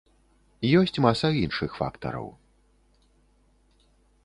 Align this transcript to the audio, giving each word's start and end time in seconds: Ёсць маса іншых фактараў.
Ёсць 0.79 0.99
маса 1.05 1.27
іншых 1.43 1.77
фактараў. 1.83 2.27